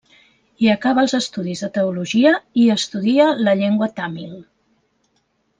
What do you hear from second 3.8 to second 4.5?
tàmil.